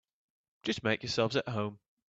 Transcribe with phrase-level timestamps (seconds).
[0.63, 1.77] Just make yourselves at home.